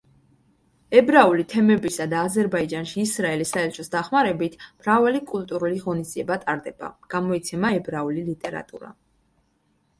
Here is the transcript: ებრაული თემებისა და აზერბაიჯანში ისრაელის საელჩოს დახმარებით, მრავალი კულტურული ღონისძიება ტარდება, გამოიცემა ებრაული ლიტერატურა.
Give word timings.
ებრაული 0.99 1.43
თემებისა 1.51 2.07
და 2.13 2.21
აზერბაიჯანში 2.29 2.97
ისრაელის 3.03 3.53
საელჩოს 3.57 3.93
დახმარებით, 3.97 4.57
მრავალი 4.81 5.23
კულტურული 5.29 5.85
ღონისძიება 5.87 6.41
ტარდება, 6.49 6.93
გამოიცემა 7.15 7.75
ებრაული 7.81 8.29
ლიტერატურა. 8.33 8.95